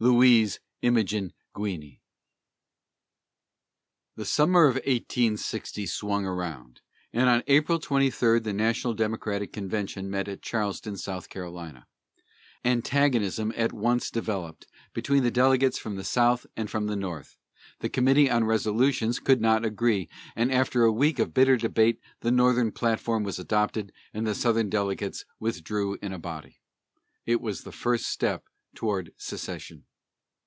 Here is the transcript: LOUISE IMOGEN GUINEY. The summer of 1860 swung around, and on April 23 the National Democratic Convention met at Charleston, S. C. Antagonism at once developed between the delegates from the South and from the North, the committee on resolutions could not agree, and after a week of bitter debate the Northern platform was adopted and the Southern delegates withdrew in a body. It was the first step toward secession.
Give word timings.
LOUISE 0.00 0.58
IMOGEN 0.82 1.32
GUINEY. 1.54 2.00
The 4.16 4.24
summer 4.24 4.64
of 4.64 4.74
1860 4.74 5.86
swung 5.86 6.26
around, 6.26 6.80
and 7.12 7.30
on 7.30 7.44
April 7.46 7.78
23 7.78 8.40
the 8.40 8.52
National 8.52 8.92
Democratic 8.94 9.52
Convention 9.52 10.10
met 10.10 10.26
at 10.26 10.42
Charleston, 10.42 10.94
S. 10.94 11.28
C. 11.32 11.72
Antagonism 12.64 13.52
at 13.56 13.72
once 13.72 14.10
developed 14.10 14.66
between 14.92 15.22
the 15.22 15.30
delegates 15.30 15.78
from 15.78 15.94
the 15.94 16.04
South 16.04 16.44
and 16.56 16.68
from 16.68 16.88
the 16.88 16.96
North, 16.96 17.36
the 17.78 17.88
committee 17.88 18.28
on 18.28 18.42
resolutions 18.42 19.20
could 19.20 19.40
not 19.40 19.64
agree, 19.64 20.08
and 20.34 20.50
after 20.52 20.82
a 20.82 20.92
week 20.92 21.20
of 21.20 21.32
bitter 21.32 21.56
debate 21.56 22.00
the 22.20 22.32
Northern 22.32 22.72
platform 22.72 23.22
was 23.22 23.38
adopted 23.38 23.92
and 24.12 24.26
the 24.26 24.34
Southern 24.34 24.68
delegates 24.68 25.24
withdrew 25.38 25.96
in 26.02 26.12
a 26.12 26.18
body. 26.18 26.58
It 27.24 27.40
was 27.40 27.62
the 27.62 27.72
first 27.72 28.08
step 28.08 28.46
toward 28.74 29.12
secession. 29.16 29.84